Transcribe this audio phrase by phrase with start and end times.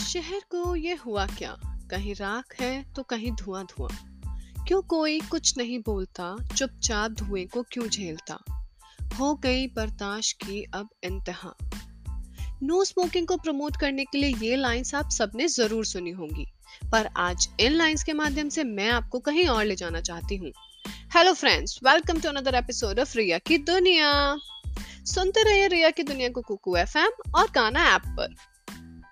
[0.00, 1.56] शहर को ये हुआ क्या?
[1.90, 3.90] कहीं राख है तो कहीं धुआँ धुआँ
[4.68, 8.38] क्यों कोई कुछ नहीं बोलता, चुपचाप धुएँ को क्यों झेलता?
[9.18, 11.54] हो गई बर्दाश्त की अब इंतहा।
[12.62, 16.46] नो स्मोकिंग को प्रमोट करने के लिए ये लाइंस आप सबने ज़रूर सुनी होंगी।
[16.92, 20.52] पर आज इन लाइंस के माध्यम से मैं आपको कहीं और ले जाना चाहती हूँ।
[21.14, 24.38] Hello friends welcome to another episode of Riya की दुनिया
[25.04, 28.34] सुनते रहिए रिया की दुनिया को कुकू एफएम और गाना ऐप पर।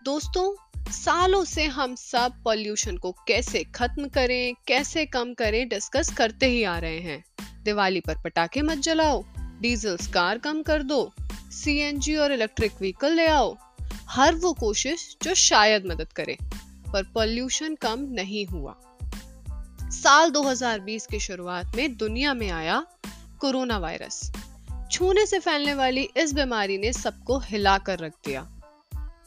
[0.04, 6.46] दोस्तों सालों से हम सब पॉल्यूशन को कैसे खत्म करें, कैसे कम करें डिस्कस करते
[6.46, 7.24] ही आ रहे हैं।
[7.62, 11.12] दिवाली पर पटाखे मत जलाओ डीजल कार कम कर दो
[11.50, 13.56] सीएनजी और इलेक्ट्रिक व्हीकल ले आओ।
[14.08, 16.36] हर वो कोशिश जो शायद मदद करे,
[16.92, 18.76] पर पॉल्यूशन कम नहीं हुआ।
[19.82, 22.86] साल 2020 की शुरुआत में दुनिया में आया
[23.40, 24.32] कोरोना वायरस।
[24.92, 28.50] छूने से फैलने वाली इस बीमारी ने सबको हिला कर रख दिया।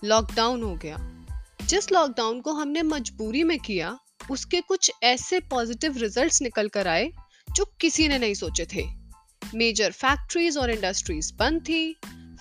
[0.04, 1.17] लॉकडाउन हो गया।
[1.70, 3.98] जिस लॉकडाउन को हमने मजबूरी में किया,
[4.32, 7.12] उसके कुछ ऐसे पॉजिटिव रिजल्ट्स निकल कर आए,
[7.56, 8.86] जो किसी ने नहीं सोचे थे।
[9.56, 11.82] मेजर फैक्ट्रीज और इंडस्ट्रीज़ बंद थी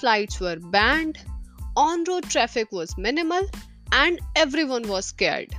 [0.00, 1.18] flights were banned
[1.78, 3.50] on road traffic was minimal
[3.94, 5.54] and everyone was scared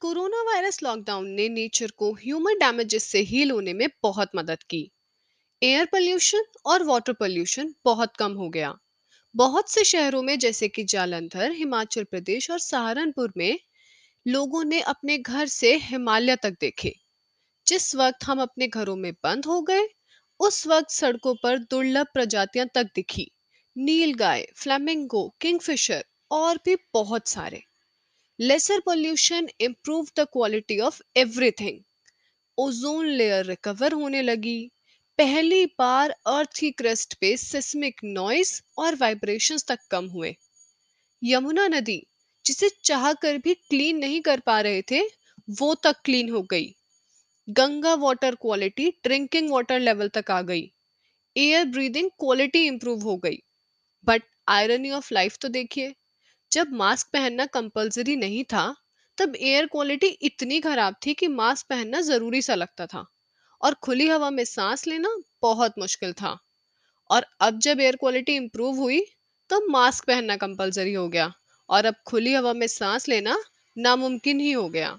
[0.00, 4.90] corona virus lockdown ने नेचर को ह्यूमन डैमेजेस से हील होने में बहुत मदद की।
[5.62, 8.74] एयर पोल्यूशन और वाटर पोल्यूशन बहुत कम हो गया।
[9.36, 13.58] बहुत से शहरों में, जैसे कि जालंधर, हिमाचल प्रदेश और सहारनपुर में,
[14.26, 16.94] लोगों ने अपने घर से हिमालय तक देखे।
[17.66, 19.88] जिस वक्त हम अपने घरों में बंद हो गए,
[20.40, 23.30] उस वक्त सड़कों पर दुर्लभ प्रजातियाँ तक दिखी।
[23.76, 27.62] नील गाय फ्लेमिंगो, किंगफिशर और भी बहुत सारे।
[28.40, 31.80] Lesser pollution improve the quality of everything
[32.58, 34.70] ozone layer recover होने लगी।
[35.18, 40.36] पहली बार अर्थ की क्रस्ट पे सिस्मिक नॉइस और वाइब्रेशंस तक कम हुए।
[41.24, 42.06] यमुना नदी,
[42.46, 45.00] जिसे चाह कर भी क्लीन नहीं कर पा रहे थे,
[45.50, 46.74] वो तक क्लीन हो गई।
[47.50, 50.72] Ganga water quality drinking water level तक आ गई।
[51.36, 53.38] एयर ब्रीदिंग क्वालिटी इंप्रूव हो गई।
[54.04, 55.94] बट आयरनी ऑफ़ लाइफ तो देखिए,
[56.52, 58.76] जब मास्क पहनना कंपलसरी नहीं था,
[59.18, 63.06] तब एयर क्वालिटी इतनी खराब थी कि मास्क पहनना ज़रूरी सा लगता था।
[63.62, 66.38] और खुली हवा में सांस लेना बहुत मुश्किल था।
[67.10, 69.00] और अब जब एयर क्वालिटी इंप्रूव हुई
[69.50, 71.32] तो मास्क पहनना कंपलसरी हो गया
[71.68, 73.36] और अब खुली हवा में सांस लेना
[73.78, 74.98] नामुमकिन ही हो गया।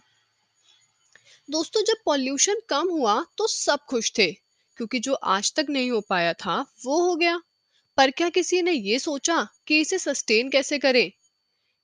[1.50, 4.32] दोस्तों, जब पॉल्यूशन कम हुआ तो सब खुश थे,
[4.78, 7.42] क्योंकि जो आज तक नहीं हो पाया था, वो हो गया।
[7.98, 11.12] पर क्या किसी ने ये सोचा कि इसे सस्टेन कैसे करें?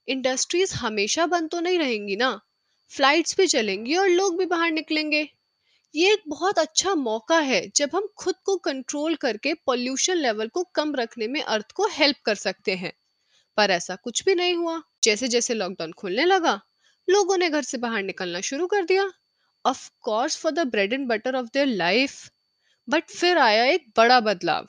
[0.08, 2.40] इंडस्ट्रीज़ हमेशा बंद तो नहीं रहेंगी ना?
[2.88, 5.28] फ्लाइट्स भी चलेंगी और लोग भी बाहर निकलेंगे।
[5.94, 10.62] ये एक बहुत अच्छा मौका है जब हम खुद को कंट्रोल करके पॉल्यूशन लेवल को
[10.74, 12.92] कम रखने में अर्थ को हेल्प कर सकते हैं।
[13.56, 16.60] पर ऐसा कुछ भी नहीं हुआ। जैसे जैसे लॉकडाउन खुलने लगा,
[17.08, 19.10] लोगों ने घर से बाहर निकलना शुरू कर दिया।
[19.64, 22.30] Of course for the bread and butter of their life
[22.88, 24.64] but फिर आया एक बड़ा बदलाव।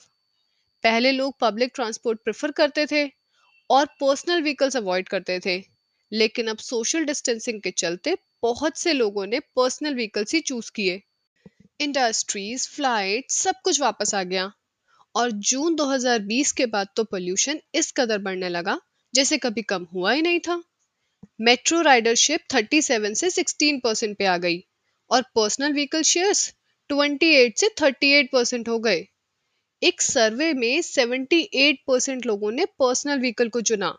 [0.83, 3.11] पहले लोग पब्लिक ट्रांसपोर्ट प्रेफर करते थे
[3.69, 5.63] और पर्सनल व्हीकल्स अवॉइड करते थे।
[6.11, 11.01] लेकिन अब सोशल डिस्टेंसिंग के चलते बहुत से लोगों ने पर्सनल व्हीकल्स ही चूज़ किए।
[11.79, 14.51] इंडस्ट्रीज़ फ़्लाइट सब कुछ वापस आ गया।
[15.15, 18.79] और जून 2020 के बाद तो पोल्यूशन इस कदर बढ़ने लगा,
[19.13, 20.63] जैसे कभी कम हुआ ही नहीं था।
[21.41, 24.63] मेट्रो राइडरशिप 37 से 16 परसेंट पे आ गई
[25.11, 26.53] और पर्सनल व्हीकल शेयर्स
[26.89, 29.05] 28 से 38 परसेंट हो गए।
[29.81, 33.95] एक सर्वे में 78 परसेंट लोगों ने पर्सनल व्हीकल को चुना।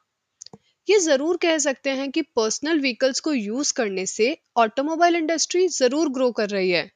[0.88, 6.08] ये ज़रूर कह सकते हैं कि पर्सनल व्हीकल्स को यूज़ करने से ऑटोमोबाइल इंडस्ट्री ज़रूर
[6.08, 6.95] ग्रो कर रही है।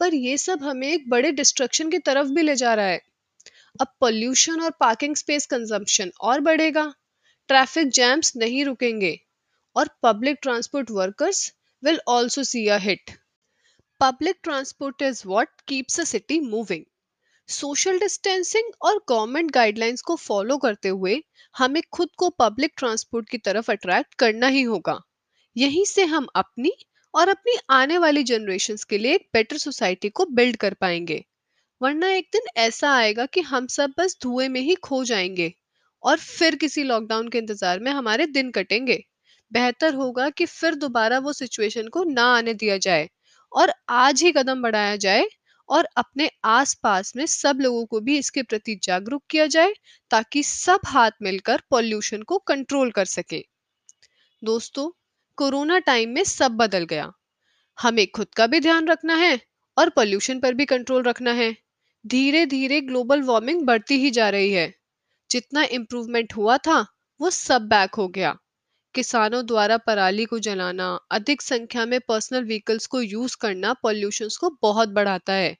[0.00, 3.00] पर ये सब हमें एक बड़े डिस्ट्रक्शन की तरफ़ भी ले जा रहा है।
[3.80, 6.84] अब पोल्यूशन और पार्किंग स्पेस कंजम्पशन और बढ़ेगा।
[7.48, 9.18] ट्रैफ़िक जैम्स नहीं रुकेंगे
[9.76, 13.10] और public transport workers will also see a hit
[14.00, 16.84] public transport is what keeps a city moving
[17.48, 21.22] social distancing और गवर्नमेंट गाइडलाइंस को फॉलो करते हुए
[21.54, 24.98] हमें खुद को पब्लिक ट्रांसपोर्ट की तरफ़ अट्रैक्ट करना ही होगा।
[25.56, 26.72] यहीं से हम अपनी
[27.14, 31.24] और अपनी आने वाली जनरेशन के लिए एक बेटर सोसाइटी को बिल्ड कर पाएँगे।
[31.80, 35.52] वरना एक दिन ऐसा आएगा कि हम सब बस धुएँ में ही खो जाएँगे
[36.02, 39.02] और फिर किसी लॉकडाउन के इंतज़ार में हमारे दिन कटेंगे।
[39.52, 43.08] बेहतर होगा कि फिर दोबारा वो सिचुएशन को ना आने दिया जाए
[43.52, 45.26] और आज ही कदम बढ़ाया जाए
[45.68, 49.72] और अपने आसपास में सब लोगों को भी इसके प्रति जागरूक किया जाए
[50.10, 53.44] ताकि सब हाथ मिलकर पॉल्यूशन को कंट्रोल कर सके।
[54.42, 54.90] दोस्तों
[55.38, 57.12] कोरोना टाइम में सब बदल गया।
[57.82, 59.40] हमें खुद का भी ध्यान रखना है
[59.78, 61.56] और पोल्यूशन पर भी कंट्रोल रखना है।
[62.06, 64.74] धीरे धीरे ग्लोबल वार्मिंग बढ़ती ही जा रही है।
[65.30, 66.86] जितना इम्प्रूवमेंट हुआ था,
[67.20, 68.38] वो सब बैक हो गया।
[68.94, 74.58] किसानों द्वारा पराली को जलाना, अधिक संख्या में पर्सनल व्हीकल्स को यूज़ करना पॉल्यूशन को
[74.62, 75.56] बहुत बढ़ाता है।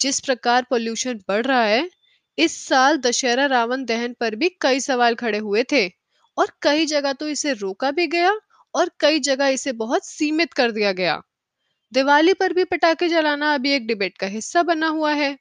[0.00, 1.90] जिस प्रकार पॉल्यूशन बढ़ रहा है,
[2.38, 5.88] इस साल दशहरा रावण दहन पर भी कई सवाल खड़े हुए थे
[6.38, 8.40] और कई जगह तो इसे रोका भी गया
[8.74, 11.20] और कई जगह इसे बहुत सीमित कर दिया गया।
[11.92, 15.36] दिवाली पर भी पटाखे जलाना अभी एक डिबेट का हिस्सा बना हुआ है।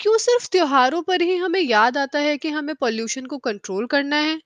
[0.00, 4.16] क्यों सिर्फ़ त्योहारों पर ही हमें याद आता है कि हमें पॉल्यूशन को कंट्रोल करना
[4.18, 4.40] है?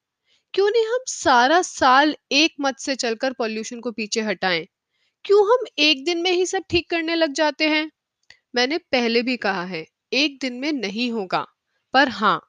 [0.55, 4.67] क्यों नहीं हम सारा साल एक मत से चलकर पॉल्यूशन को पीछे हटाएँ?
[5.25, 7.91] क्यों हम एक दिन में ही सब ठीक करने लग जाते हैं?
[8.55, 11.47] मैंने पहले भी कहा है, एक दिन में नहीं होगा।
[11.95, 12.41] पर हाँ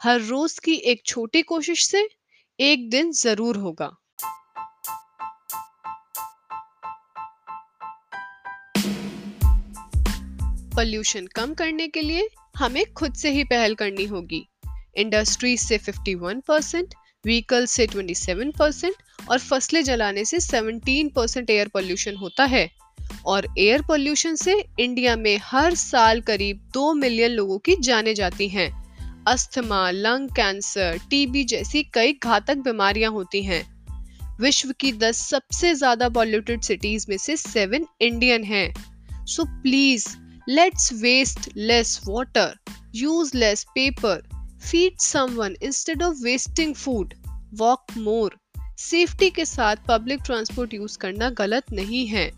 [0.00, 2.08] हर रोज की एक छोटी कोशिश से
[2.58, 3.90] एक दिन ज़रूर होगा।
[10.76, 14.48] पॉल्यूशन कम करने के लिए हमें खुद से ही पहल करनी होगी।
[14.96, 16.94] इंडस्ट्रीज़ से 51 परसेंट
[17.24, 18.94] व्हीकल से 27 परसेंट
[19.30, 22.70] और फ़सलें जलाने से 17 परसेंट एयर पॉल्यूशन होता है।
[23.26, 28.48] और एयर पॉल्यूशन से इंडिया में हर साल करीब दो मिलियन लोगों की जाने जाती
[28.48, 28.70] हैं।
[29.28, 33.62] अस्थमा लंग कैंसर टीबी जैसी कई घातक बीमारियाँ होती हैं।
[34.40, 38.74] विश्व की 10 सबसे ज़्यादा पॉल्यूटेड सिटीज़ में से सेवन इंडियन हैं।
[39.26, 40.08] So please
[40.50, 42.48] Let's waste less water,
[42.96, 44.16] use less paper,
[44.66, 47.12] feed someone instead of wasting food,
[47.60, 48.30] walk more.
[48.78, 52.30] Safety के साथ पब्लिक ट्रांसपोर्ट यूज़ करना गलत नहीं है.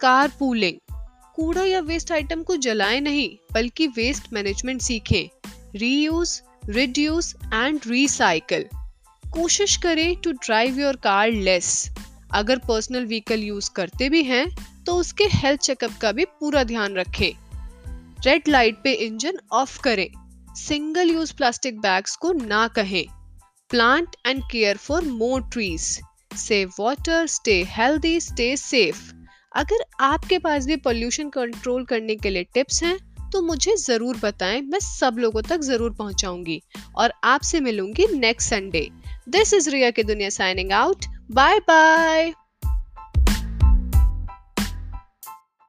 [0.00, 0.94] कार पूलिंग
[1.34, 5.50] कूड़ा या वेस्ट आइटम को जलाएँ नहीं बल्कि वेस्ट मैनेजमेंट सीखें.
[5.76, 8.64] रीयूज रिड्यूस एंड रिसाइकल
[9.32, 11.90] कोशिश करें to drive your car less
[12.34, 14.46] अगर पर्सनल व्हीकल यूज़ करते भी हैं
[14.84, 17.45] तो उसके हेल्थ चेकअप का भी पूरा ध्यान रखें.
[18.18, 20.08] रेड लाइट पे इंजन ऑफ़ करें।
[20.56, 23.04] सिंगल यूज़ प्लास्टिक बैग्स को ना कहें।
[23.70, 25.82] Plant and care for more trees
[26.36, 29.02] save water stay healthy stay safe
[29.54, 32.98] अगर आपके पास भी पोल्यूशन कंट्रोल करने के लिए टिप्स हैं
[33.32, 36.60] तो मुझे ज़रूर बताएँ। मैं सब लोगों तक ज़रूर पहुंचाऊँगी।
[36.96, 38.88] और आपसे मिलूँगी next Sunday
[39.28, 42.32] this is Riya की दुनिया साइनिंग आउट बाय बाय